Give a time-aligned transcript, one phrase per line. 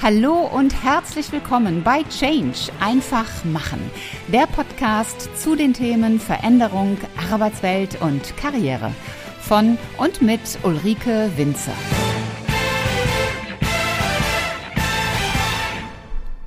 [0.00, 3.80] Hallo und herzlich willkommen bei Change einfach machen,
[4.28, 6.96] der Podcast zu den Themen Veränderung,
[7.32, 8.92] Arbeitswelt und Karriere
[9.40, 11.72] von und mit Ulrike Winzer.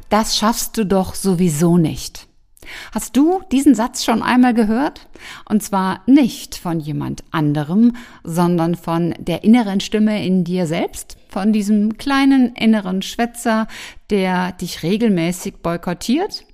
[0.07, 2.29] Das schaffst du doch sowieso nicht.
[2.93, 5.09] Hast du diesen Satz schon einmal gehört?
[5.49, 11.53] Und zwar nicht von jemand anderem, sondern von der inneren Stimme in dir selbst, von
[11.53, 13.67] diesem kleinen inneren Schwätzer,
[14.09, 16.45] der dich regelmäßig boykottiert?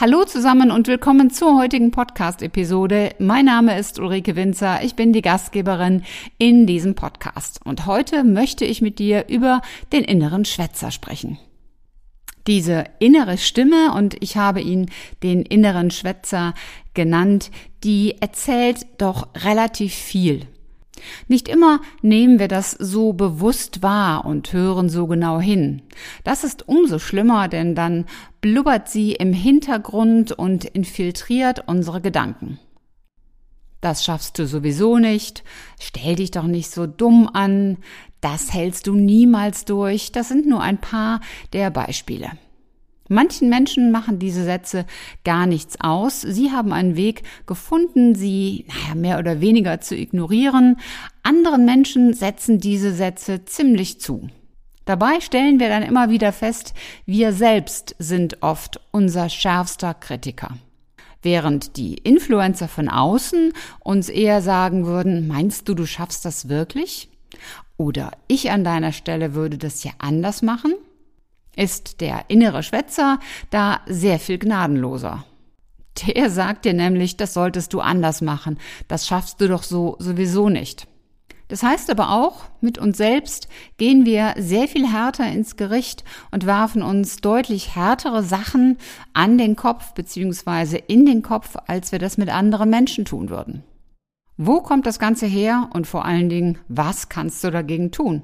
[0.00, 3.10] Hallo zusammen und willkommen zur heutigen Podcast-Episode.
[3.18, 6.04] Mein Name ist Ulrike Winzer, ich bin die Gastgeberin
[6.38, 9.60] in diesem Podcast und heute möchte ich mit dir über
[9.92, 11.38] den inneren Schwätzer sprechen
[12.46, 14.90] diese innere Stimme, und ich habe ihn
[15.22, 16.54] den inneren Schwätzer
[16.94, 17.50] genannt,
[17.84, 20.46] die erzählt doch relativ viel.
[21.28, 25.82] Nicht immer nehmen wir das so bewusst wahr und hören so genau hin.
[26.24, 28.06] Das ist umso schlimmer, denn dann
[28.40, 32.58] blubbert sie im Hintergrund und infiltriert unsere Gedanken.
[33.80, 35.44] Das schaffst du sowieso nicht,
[35.78, 37.78] stell dich doch nicht so dumm an,
[38.20, 40.10] das hältst du niemals durch.
[40.10, 41.20] Das sind nur ein paar
[41.52, 42.30] der Beispiele.
[43.08, 44.86] Manchen Menschen machen diese Sätze
[45.24, 46.20] gar nichts aus.
[46.20, 50.76] Sie haben einen Weg gefunden, sie naja, mehr oder weniger zu ignorieren.
[51.22, 54.28] Anderen Menschen setzen diese Sätze ziemlich zu.
[54.84, 56.72] Dabei stellen wir dann immer wieder fest,
[57.04, 60.56] wir selbst sind oft unser schärfster Kritiker.
[61.20, 67.10] Während die Influencer von außen uns eher sagen würden, meinst du, du schaffst das wirklich?
[67.76, 70.72] Oder ich an deiner Stelle würde das ja anders machen,
[71.58, 73.18] ist der innere Schwätzer
[73.50, 75.24] da sehr viel gnadenloser.
[76.06, 80.48] Der sagt dir nämlich, das solltest du anders machen, das schaffst du doch so sowieso
[80.48, 80.86] nicht.
[81.48, 86.44] Das heißt aber auch, mit uns selbst gehen wir sehr viel härter ins Gericht und
[86.44, 88.76] werfen uns deutlich härtere Sachen
[89.14, 90.82] an den Kopf bzw.
[90.86, 93.64] in den Kopf, als wir das mit anderen Menschen tun würden.
[94.36, 98.22] Wo kommt das Ganze her und vor allen Dingen, was kannst du dagegen tun?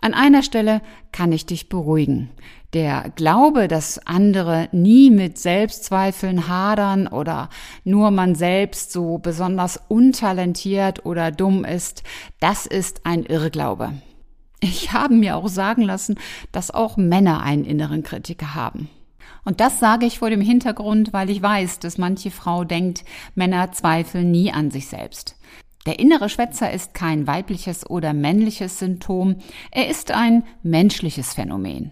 [0.00, 2.30] An einer Stelle kann ich dich beruhigen.
[2.72, 7.50] Der Glaube, dass andere nie mit Selbstzweifeln hadern oder
[7.84, 12.02] nur man selbst so besonders untalentiert oder dumm ist,
[12.40, 13.92] das ist ein Irrglaube.
[14.60, 16.16] Ich habe mir auch sagen lassen,
[16.52, 18.88] dass auch Männer einen inneren Kritiker haben.
[19.44, 23.72] Und das sage ich vor dem Hintergrund, weil ich weiß, dass manche Frau denkt, Männer
[23.72, 25.36] zweifeln nie an sich selbst.
[25.86, 29.36] Der innere Schwätzer ist kein weibliches oder männliches Symptom,
[29.72, 31.90] er ist ein menschliches Phänomen.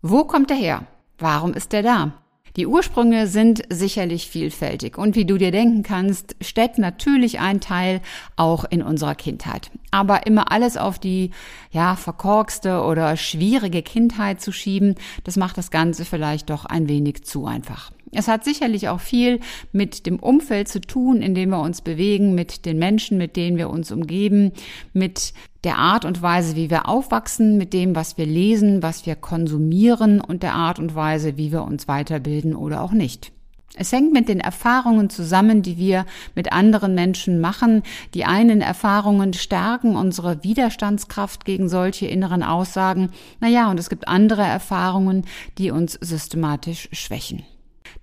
[0.00, 0.86] Wo kommt er her?
[1.18, 2.12] Warum ist er da?
[2.56, 8.02] Die Ursprünge sind sicherlich vielfältig und wie du dir denken kannst, steckt natürlich ein Teil
[8.36, 9.70] auch in unserer Kindheit.
[9.90, 11.30] Aber immer alles auf die,
[11.70, 17.24] ja, verkorkste oder schwierige Kindheit zu schieben, das macht das Ganze vielleicht doch ein wenig
[17.24, 17.90] zu einfach.
[18.14, 19.40] Es hat sicherlich auch viel
[19.72, 23.56] mit dem Umfeld zu tun, in dem wir uns bewegen, mit den Menschen, mit denen
[23.56, 24.52] wir uns umgeben,
[24.92, 25.32] mit
[25.64, 30.20] der Art und Weise, wie wir aufwachsen, mit dem, was wir lesen, was wir konsumieren
[30.20, 33.32] und der Art und Weise, wie wir uns weiterbilden oder auch nicht.
[33.74, 37.82] Es hängt mit den Erfahrungen zusammen, die wir mit anderen Menschen machen.
[38.12, 43.10] Die einen Erfahrungen stärken unsere Widerstandskraft gegen solche inneren Aussagen.
[43.40, 45.24] Naja, und es gibt andere Erfahrungen,
[45.56, 47.44] die uns systematisch schwächen.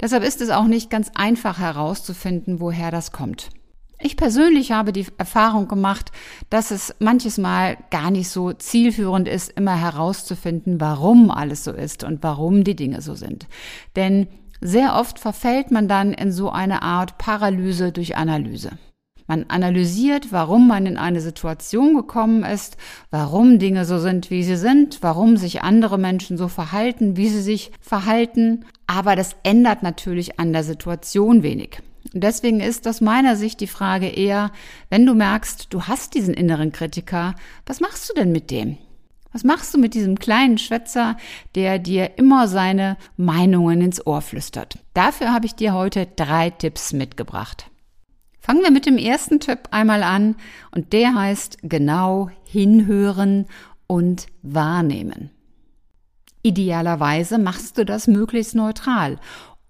[0.02, 3.50] Deshalb ist es auch nicht ganz einfach herauszufinden, woher das kommt.
[4.02, 6.14] Ich persönlich habe die Erfahrung gemacht,
[6.50, 12.06] dass es manches Mal gar nicht so zielführend ist, immer herauszufinden, warum alles so ist
[12.06, 13.48] und warum die Dinge so sind.
[13.98, 14.28] Denn
[14.62, 18.72] sehr oft verfällt man dann in so eine Art Paralyse durch Analyse.
[19.30, 22.78] Man analysiert, warum man in eine Situation gekommen ist,
[23.12, 27.44] warum Dinge so sind, wie sie sind, warum sich andere Menschen so verhalten, wie sie
[27.44, 28.66] sich verhalten.
[28.88, 31.84] Aber das ändert natürlich an der Situation wenig.
[32.12, 34.52] Und deswegen ist aus meiner Sicht die Frage eher,
[34.90, 37.36] wenn du merkst, du hast diesen inneren Kritiker,
[37.68, 38.80] was machst du denn mit dem?
[39.32, 41.18] Was machst du mit diesem kleinen Schwätzer,
[41.54, 44.80] der dir immer seine Meinungen ins Ohr flüstert?
[44.96, 47.70] Dafür habe ich dir heute drei Tipps mitgebracht.
[48.50, 50.36] Fangen wir mit dem ersten Tipp einmal an
[50.72, 53.46] und der heißt genau hinhören
[53.86, 55.30] und wahrnehmen.
[56.42, 59.20] Idealerweise machst du das möglichst neutral,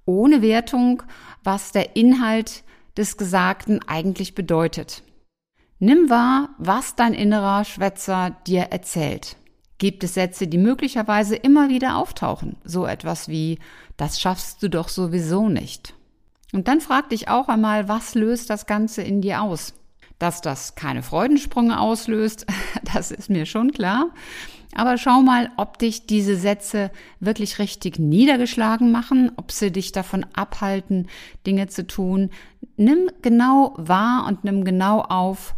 [0.06, 1.04] ohne Wertung,
[1.44, 2.64] was der Inhalt
[2.96, 5.04] des Gesagten eigentlich bedeutet.
[5.80, 9.36] Nimm wahr, was dein innerer Schwätzer dir erzählt.
[9.78, 12.56] Gibt es Sätze, die möglicherweise immer wieder auftauchen?
[12.64, 13.60] So etwas wie,
[13.98, 15.96] das schaffst du doch sowieso nicht.
[16.54, 19.74] Und dann frag dich auch einmal, was löst das Ganze in dir aus?
[20.18, 22.46] Dass das keine Freudensprünge auslöst,
[22.94, 24.10] das ist mir schon klar.
[24.76, 30.26] Aber schau mal, ob dich diese Sätze wirklich richtig niedergeschlagen machen, ob sie dich davon
[30.34, 31.08] abhalten,
[31.48, 32.30] Dinge zu tun.
[32.78, 35.56] Nimm genau wahr und nimm genau auf,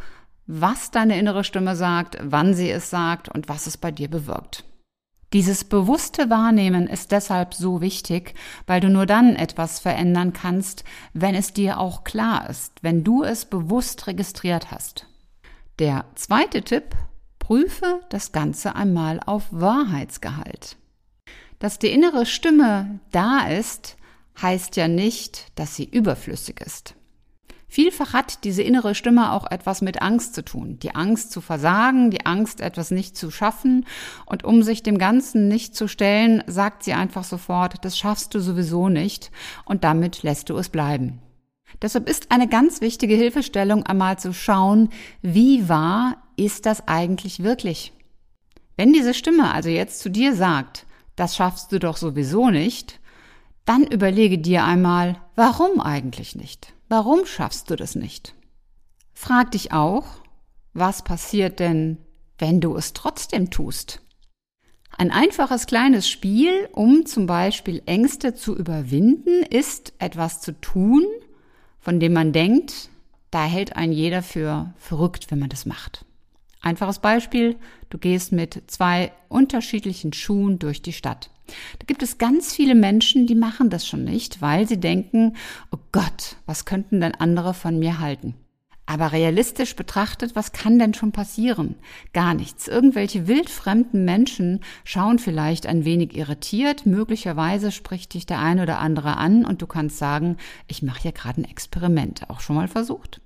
[0.47, 4.63] was deine innere Stimme sagt, wann sie es sagt und was es bei dir bewirkt.
[5.33, 8.35] Dieses bewusste Wahrnehmen ist deshalb so wichtig,
[8.67, 10.83] weil du nur dann etwas verändern kannst,
[11.13, 15.07] wenn es dir auch klar ist, wenn du es bewusst registriert hast.
[15.79, 16.95] Der zweite Tipp,
[17.39, 20.77] prüfe das Ganze einmal auf Wahrheitsgehalt.
[21.59, 23.97] Dass die innere Stimme da ist,
[24.41, 26.95] heißt ja nicht, dass sie überflüssig ist.
[27.73, 30.77] Vielfach hat diese innere Stimme auch etwas mit Angst zu tun.
[30.79, 33.85] Die Angst zu versagen, die Angst, etwas nicht zu schaffen.
[34.25, 38.41] Und um sich dem Ganzen nicht zu stellen, sagt sie einfach sofort, das schaffst du
[38.41, 39.31] sowieso nicht.
[39.63, 41.21] Und damit lässt du es bleiben.
[41.81, 44.89] Deshalb ist eine ganz wichtige Hilfestellung einmal zu schauen,
[45.21, 47.93] wie wahr ist das eigentlich wirklich?
[48.75, 50.85] Wenn diese Stimme also jetzt zu dir sagt,
[51.15, 52.99] das schaffst du doch sowieso nicht,
[53.63, 56.73] dann überlege dir einmal, warum eigentlich nicht?
[56.91, 58.35] Warum schaffst du das nicht?
[59.13, 60.03] Frag dich auch,
[60.73, 61.99] was passiert denn,
[62.37, 64.01] wenn du es trotzdem tust?
[64.97, 71.05] Ein einfaches kleines Spiel, um zum Beispiel Ängste zu überwinden, ist etwas zu tun,
[71.79, 72.89] von dem man denkt,
[73.29, 76.03] da hält ein jeder für verrückt, wenn man das macht.
[76.59, 77.55] Einfaches Beispiel,
[77.89, 81.29] du gehst mit zwei unterschiedlichen Schuhen durch die Stadt.
[81.79, 85.35] Da gibt es ganz viele Menschen, die machen das schon nicht, weil sie denken,
[85.71, 88.35] oh Gott, was könnten denn andere von mir halten?
[88.91, 91.75] Aber realistisch betrachtet, was kann denn schon passieren?
[92.11, 92.67] Gar nichts.
[92.67, 99.15] Irgendwelche wildfremden Menschen schauen vielleicht ein wenig irritiert, möglicherweise spricht dich der ein oder andere
[99.15, 100.35] an und du kannst sagen,
[100.67, 102.29] ich mache hier gerade ein Experiment.
[102.29, 103.21] Auch schon mal versucht?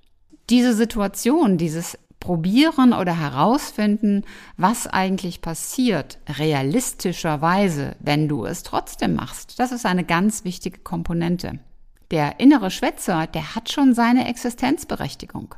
[0.52, 4.24] Diese Situation, dieses probieren oder herausfinden,
[4.58, 9.60] was eigentlich passiert, realistischerweise, wenn du es trotzdem machst.
[9.60, 11.60] Das ist eine ganz wichtige Komponente.
[12.10, 15.54] Der innere Schwätzer, der hat schon seine Existenzberechtigung.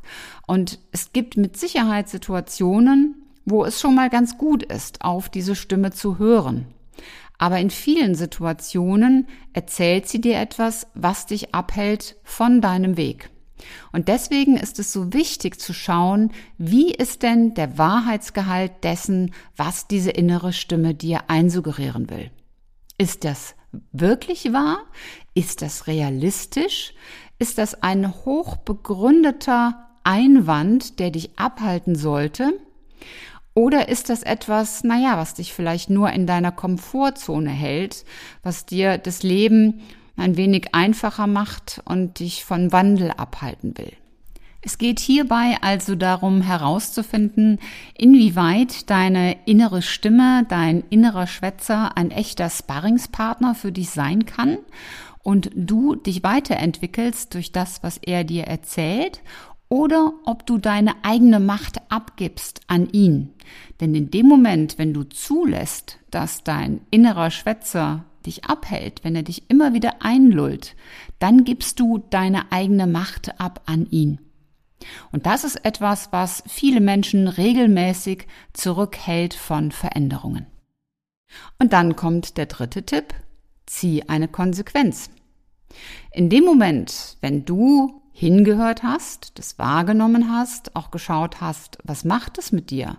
[0.46, 3.14] Und es gibt mit Sicherheit Situationen,
[3.46, 6.66] wo es schon mal ganz gut ist, auf diese Stimme zu hören.
[7.38, 13.30] Aber in vielen Situationen erzählt sie dir etwas, was dich abhält von deinem Weg.
[13.92, 19.86] Und deswegen ist es so wichtig zu schauen, wie ist denn der Wahrheitsgehalt dessen, was
[19.86, 22.30] diese innere Stimme dir einsuggerieren will.
[22.96, 23.54] Ist das
[23.92, 24.78] wirklich wahr?
[25.34, 26.94] Ist das realistisch?
[27.38, 32.52] Ist das ein hochbegründeter Einwand, der dich abhalten sollte?
[33.54, 38.04] Oder ist das etwas, naja, was dich vielleicht nur in deiner Komfortzone hält,
[38.42, 39.80] was dir das Leben
[40.18, 43.92] ein wenig einfacher macht und dich von Wandel abhalten will.
[44.60, 47.60] Es geht hierbei also darum herauszufinden,
[47.96, 54.58] inwieweit deine innere Stimme, dein innerer Schwätzer ein echter Sparringspartner für dich sein kann
[55.22, 59.22] und du dich weiterentwickelst durch das, was er dir erzählt
[59.68, 63.34] oder ob du deine eigene Macht abgibst an ihn.
[63.80, 69.22] Denn in dem Moment, wenn du zulässt, dass dein innerer Schwätzer dich abhält, wenn er
[69.22, 70.76] dich immer wieder einlullt,
[71.18, 74.20] dann gibst du deine eigene Macht ab an ihn.
[75.10, 80.46] Und das ist etwas, was viele Menschen regelmäßig zurückhält von Veränderungen.
[81.58, 83.14] Und dann kommt der dritte Tipp,
[83.66, 85.10] zieh eine Konsequenz.
[86.12, 92.38] In dem Moment, wenn du hingehört hast, das wahrgenommen hast, auch geschaut hast, was macht
[92.38, 92.96] es mit dir,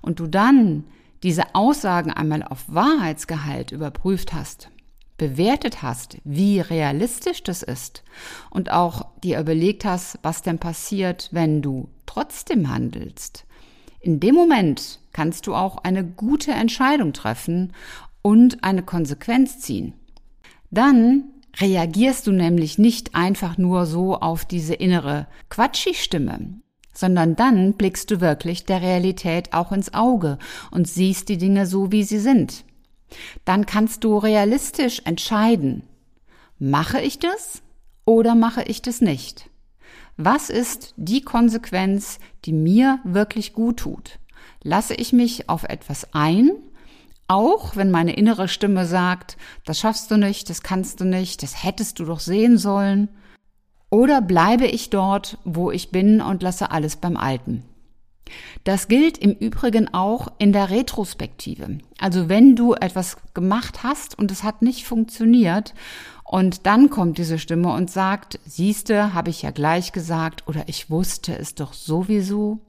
[0.00, 0.84] und du dann
[1.22, 4.70] diese Aussagen einmal auf Wahrheitsgehalt überprüft hast,
[5.16, 8.04] bewertet hast, wie realistisch das ist
[8.50, 13.46] und auch dir überlegt hast, was denn passiert, wenn du trotzdem handelst,
[14.06, 17.72] in dem Moment kannst du auch eine gute Entscheidung treffen
[18.22, 19.94] und eine Konsequenz ziehen.
[20.70, 21.24] Dann
[21.58, 26.60] reagierst du nämlich nicht einfach nur so auf diese innere Quatschi-Stimme,
[26.92, 30.38] sondern dann blickst du wirklich der Realität auch ins Auge
[30.70, 32.65] und siehst die Dinge so, wie sie sind.
[33.44, 35.82] Dann kannst du realistisch entscheiden,
[36.58, 37.62] mache ich das
[38.04, 39.50] oder mache ich das nicht?
[40.16, 44.18] Was ist die Konsequenz, die mir wirklich gut tut?
[44.62, 46.50] Lasse ich mich auf etwas ein,
[47.28, 51.62] auch wenn meine innere Stimme sagt, das schaffst du nicht, das kannst du nicht, das
[51.62, 53.08] hättest du doch sehen sollen,
[53.90, 57.62] oder bleibe ich dort, wo ich bin und lasse alles beim Alten?
[58.64, 61.78] Das gilt im Übrigen auch in der Retrospektive.
[61.98, 65.74] Also wenn du etwas gemacht hast und es hat nicht funktioniert
[66.24, 70.90] und dann kommt diese Stimme und sagt, siehste, habe ich ja gleich gesagt oder ich
[70.90, 72.60] wusste es doch sowieso,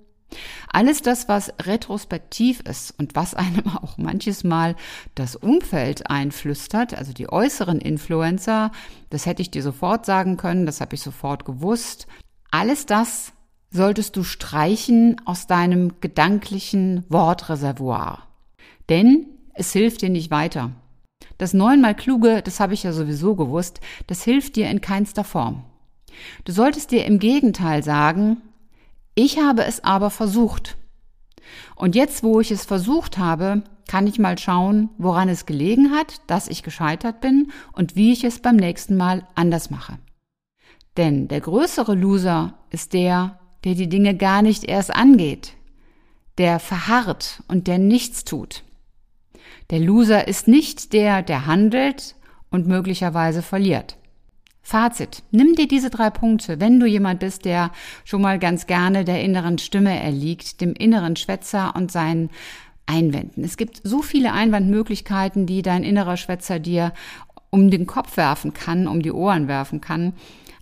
[0.67, 4.75] Alles das, was retrospektiv ist und was einem auch manches Mal
[5.15, 8.71] das Umfeld einflüstert, also die äußeren Influencer,
[9.09, 12.07] das hätte ich dir sofort sagen können, das habe ich sofort gewusst.
[12.51, 13.31] Alles das
[13.69, 18.27] solltest du streichen aus deinem gedanklichen Wortreservoir.
[18.89, 20.71] Denn es hilft dir nicht weiter.
[21.37, 25.63] Das neunmal Kluge, das habe ich ja sowieso gewusst, das hilft dir in keinster Form.
[26.45, 28.41] Du solltest dir im Gegenteil sagen,
[29.15, 30.77] ich habe es aber versucht.
[31.75, 36.21] Und jetzt, wo ich es versucht habe, kann ich mal schauen, woran es gelegen hat,
[36.27, 39.97] dass ich gescheitert bin und wie ich es beim nächsten Mal anders mache.
[40.97, 45.51] Denn der größere Loser ist der, der die Dinge gar nicht erst angeht,
[46.37, 48.63] der verharrt und der nichts tut.
[49.71, 52.15] Der Loser ist nicht der, der handelt
[52.49, 53.97] und möglicherweise verliert.
[54.61, 55.21] Fazit.
[55.31, 57.71] Nimm dir diese drei Punkte, wenn du jemand bist, der
[58.05, 62.29] schon mal ganz gerne der inneren Stimme erliegt, dem inneren Schwätzer und seinen
[62.85, 63.43] Einwänden.
[63.43, 66.93] Es gibt so viele Einwandmöglichkeiten, die dein innerer Schwätzer dir
[67.49, 70.13] um den Kopf werfen kann, um die Ohren werfen kann.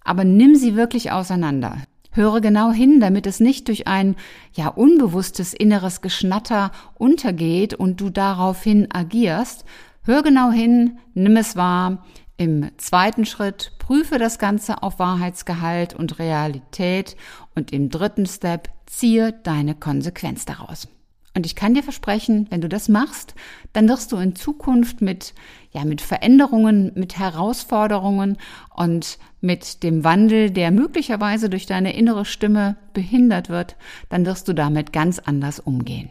[0.03, 1.77] Aber nimm sie wirklich auseinander.
[2.15, 4.15] Höre genau hin, damit es nicht durch ein
[4.53, 9.65] ja unbewusstes inneres Geschnatter untergeht und du daraufhin agierst.
[10.03, 12.05] Hör genau hin, nimm es wahr,
[12.38, 17.17] im zweiten Schritt prüfe das Ganze auf Wahrheitsgehalt und Realität
[17.53, 20.88] und im dritten Step ziehe deine Konsequenz daraus.
[21.36, 23.36] Und ich kann dir versprechen, wenn du das machst,
[23.74, 25.34] dann wirst du in Zukunft mit,
[25.72, 28.38] ja, mit Veränderungen, mit Herausforderungen
[28.74, 33.75] und mit dem Wandel, der möglicherweise durch deine innere Stimme behindert wird,
[34.08, 36.10] dann wirst du damit ganz anders umgehen.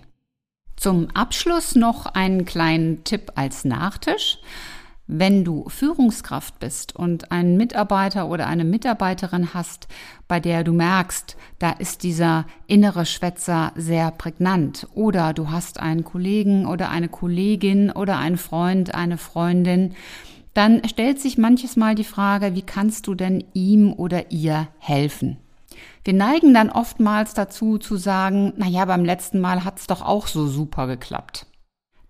[0.76, 4.38] Zum Abschluss noch einen kleinen Tipp als Nachtisch.
[5.06, 9.86] Wenn du Führungskraft bist und einen Mitarbeiter oder eine Mitarbeiterin hast,
[10.28, 16.04] bei der du merkst, da ist dieser innere Schwätzer sehr prägnant, oder du hast einen
[16.04, 19.94] Kollegen oder eine Kollegin oder einen Freund, eine Freundin,
[20.54, 25.36] dann stellt sich manches Mal die Frage, wie kannst du denn ihm oder ihr helfen?
[26.04, 30.28] Wir neigen dann oftmals dazu zu sagen, na ja, beim letzten Mal hat's doch auch
[30.28, 31.46] so super geklappt.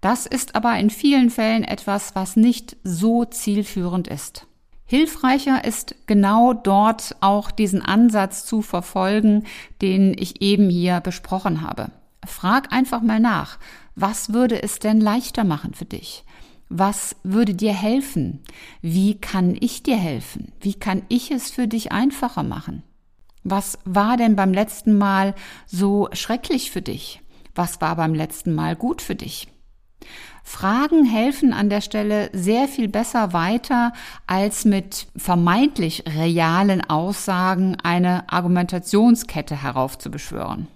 [0.04, 4.46] Das ist aber in vielen Fällen etwas, was nicht so zielführend ist.
[4.84, 9.44] Hilfreicher ist genau dort auch diesen Ansatz zu verfolgen,
[9.80, 11.90] den ich eben hier besprochen habe.
[12.26, 13.58] Frag einfach mal nach,
[13.94, 16.24] was würde es denn leichter machen für dich?
[16.68, 18.40] Was würde dir helfen?
[18.82, 20.52] Wie kann ich dir helfen?
[20.60, 22.82] Wie kann ich es für dich einfacher machen?
[23.42, 25.34] Was war denn beim letzten Mal
[25.64, 27.22] so schrecklich für dich?
[27.54, 29.48] Was war beim letzten Mal gut für dich?
[30.42, 33.92] Fragen helfen an der Stelle sehr viel besser weiter,
[34.26, 40.68] als mit vermeintlich realen Aussagen eine Argumentationskette heraufzubeschwören.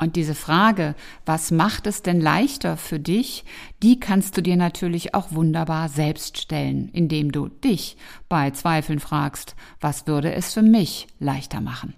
[0.00, 0.94] Und diese Frage,
[1.26, 3.44] was macht es denn leichter für dich,
[3.82, 7.96] die kannst du dir natürlich auch wunderbar selbst stellen, indem du dich
[8.28, 11.94] bei Zweifeln fragst, was würde es für mich leichter machen.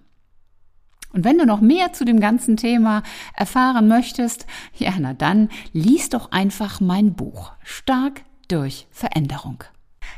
[1.13, 3.03] Und wenn du noch mehr zu dem ganzen Thema
[3.35, 9.65] erfahren möchtest, ja, na dann lies doch einfach mein Buch Stark durch Veränderung.